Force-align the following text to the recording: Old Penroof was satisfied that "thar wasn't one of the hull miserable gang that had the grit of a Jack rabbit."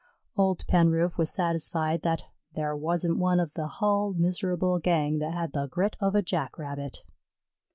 Old 0.35 0.65
Penroof 0.65 1.19
was 1.19 1.29
satisfied 1.29 2.01
that 2.01 2.23
"thar 2.55 2.75
wasn't 2.75 3.19
one 3.19 3.39
of 3.39 3.53
the 3.53 3.67
hull 3.67 4.13
miserable 4.17 4.79
gang 4.79 5.19
that 5.19 5.35
had 5.35 5.53
the 5.53 5.67
grit 5.67 5.95
of 5.99 6.15
a 6.15 6.23
Jack 6.23 6.57
rabbit." 6.57 7.03